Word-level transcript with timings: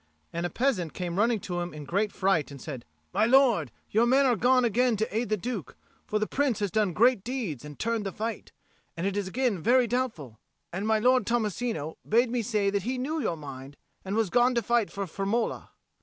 And 0.33 0.47
a 0.47 0.49
peasant 0.49 0.95
came 0.95 1.19
running 1.19 1.39
to 1.41 1.59
him 1.59 1.75
in 1.75 1.85
great 1.85 2.11
fright 2.11 2.49
and 2.49 2.59
said, 2.59 2.85
"My 3.13 3.27
lord, 3.27 3.69
your 3.91 4.07
men 4.07 4.25
are 4.25 4.35
gone 4.35 4.65
again 4.65 4.97
to 4.97 5.15
aid 5.15 5.29
the 5.29 5.37
Duke; 5.37 5.77
for 6.07 6.17
the 6.17 6.25
Prince 6.25 6.57
has 6.57 6.71
done 6.71 6.93
great 6.93 7.23
deeds, 7.23 7.63
and 7.63 7.77
turned 7.77 8.03
the 8.07 8.11
fight, 8.11 8.51
and 8.97 9.05
it 9.05 9.15
is 9.15 9.27
again 9.27 9.61
very 9.61 9.85
doubtful: 9.85 10.39
and 10.73 10.87
my 10.87 10.97
lord 10.97 11.27
Tommasino 11.27 11.97
bade 12.09 12.31
me 12.31 12.41
say 12.41 12.71
that 12.71 12.81
he 12.81 12.97
knew 12.97 13.21
your 13.21 13.37
mind, 13.37 13.77
and 14.03 14.15
was 14.15 14.31
gone 14.31 14.55
to 14.55 14.63
fight 14.63 14.89
for 14.89 15.05
Firmola." 15.05 15.69